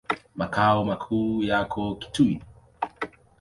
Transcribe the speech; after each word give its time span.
Makao 0.35 0.85
makuu 0.85 1.43
yako 1.43 1.95
Kitui. 1.95 2.39